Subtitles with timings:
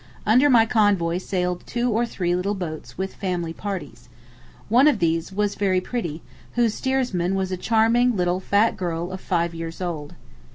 [0.25, 4.09] Under my convoy sailed two or three little boats with family parties.
[4.67, 9.21] One of these was very pretty, whose steersman was a charming little fat girl of
[9.21, 10.15] five years old.